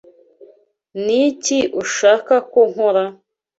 Niki 1.03 1.59
ushaka 1.81 2.33
ko 2.51 2.59
nkora? 2.71 3.03